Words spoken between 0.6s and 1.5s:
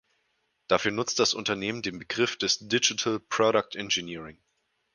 Dafür nutzt das